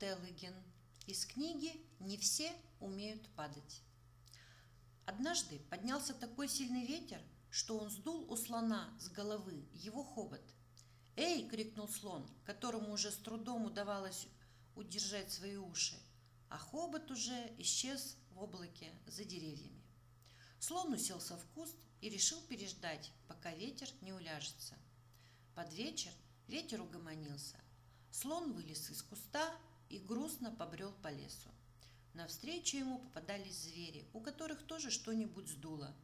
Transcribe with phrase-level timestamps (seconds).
[0.00, 0.54] Теллиген
[1.06, 2.50] из книги «Не все
[2.80, 3.82] умеют падать».
[5.04, 10.40] Однажды поднялся такой сильный ветер, что он сдул у слона с головы его хобот.
[11.16, 14.26] «Эй!»— крикнул слон, которому уже с трудом удавалось
[14.74, 16.00] удержать свои уши,
[16.48, 19.84] а хобот уже исчез в облаке за деревьями.
[20.60, 24.78] Слон уселся в куст и решил переждать, пока ветер не уляжется.
[25.54, 26.12] Под вечер
[26.46, 27.58] ветер угомонился.
[28.10, 29.54] Слон вылез из куста
[29.90, 31.50] и грустно побрел по лесу.
[32.14, 35.94] Навстречу ему попадались звери, у которых тоже что-нибудь сдуло.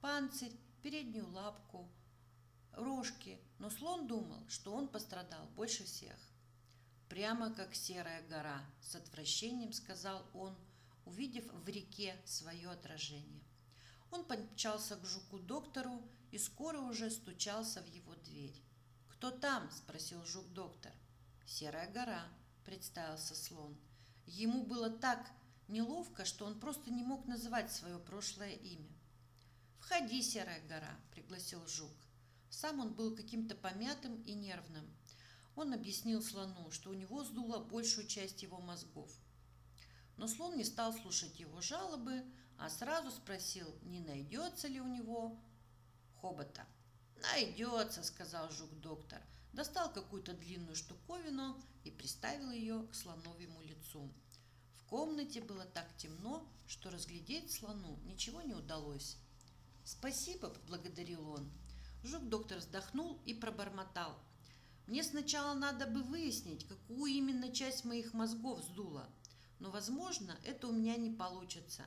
[0.00, 1.90] Панцирь, переднюю лапку,
[2.72, 6.16] рожки, но слон думал, что он пострадал больше всех.
[7.08, 10.56] «Прямо как серая гора»,— с отвращением сказал он,
[11.04, 13.44] увидев в реке свое отражение.
[14.10, 18.62] Он помчался к жуку-доктору и скоро уже стучался в его дверь.
[19.08, 20.92] «Кто там?»– спросил жук-доктор.
[21.46, 22.26] «Серая гора»,–
[22.64, 23.76] представился слон.
[24.26, 25.30] Ему было так
[25.68, 28.90] неловко, что он просто не мог называть свое прошлое имя.
[29.78, 31.90] «Входи, Серая гора»,– пригласил жук.
[32.50, 34.88] Сам он был каким-то помятым и нервным.
[35.56, 39.10] Он объяснил слону, что у него сдуло большую часть его мозгов.
[40.16, 42.24] Но слон не стал слушать его жалобы,
[42.58, 45.40] а сразу спросил, не найдется ли у него
[46.20, 46.66] хобота.
[47.22, 49.20] «Найдется»,— сказал жук-доктор.
[49.52, 54.12] Достал какую-то длинную штуковину и приставил ее к слоновьему лицу.
[54.74, 59.16] В комнате было так темно, что разглядеть слону ничего не удалось.
[59.84, 61.50] «Спасибо»,— поблагодарил он.
[62.02, 64.18] Жук-доктор вздохнул и пробормотал.
[64.86, 69.08] «Мне сначала надо бы выяснить, какую именно часть моих мозгов сдуло
[69.62, 71.84] но, возможно, это у меня не получится.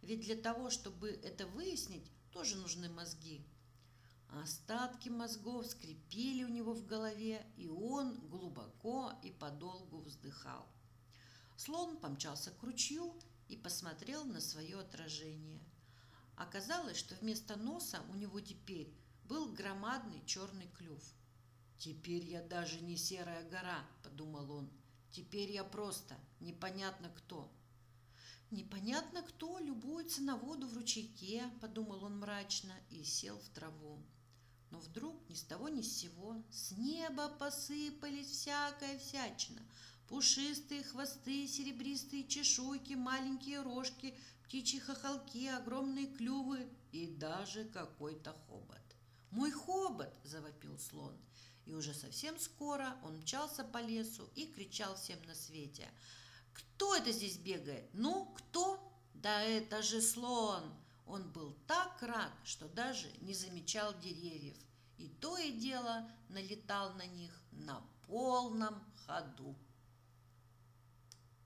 [0.00, 3.44] Ведь для того, чтобы это выяснить, тоже нужны мозги.
[4.28, 10.66] Остатки мозгов скрипели у него в голове, и он глубоко и подолгу вздыхал.
[11.56, 13.14] Слон помчался к ручью
[13.48, 15.60] и посмотрел на свое отражение.
[16.36, 18.94] Оказалось, что вместо носа у него теперь
[19.24, 21.02] был громадный черный клюв.
[21.78, 24.70] «Теперь я даже не серая гора»,— подумал он,—
[25.10, 27.50] Теперь я просто непонятно кто.
[28.50, 34.02] Непонятно кто любуется на воду в ручейке, подумал он мрачно и сел в траву.
[34.70, 39.62] Но вдруг ни с того ни с сего с неба посыпались всякая всячина.
[40.08, 48.76] Пушистые хвосты, серебристые чешуйки, маленькие рожки, птичьи хохолки, огромные клювы и даже какой-то хобот.
[49.30, 51.14] «Мой хобот!»– завопил слон–
[51.68, 55.86] и уже совсем скоро он мчался по лесу и кричал всем на свете.
[56.58, 57.88] «Кто это здесь бегает?
[57.92, 60.62] Ну, кто?» «Да это же слон!»
[61.06, 64.56] Он был так рад, что даже не замечал деревьев,
[64.98, 69.56] и то и дело налетал на них на полном ходу.